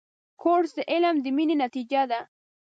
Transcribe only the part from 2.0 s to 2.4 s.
ده.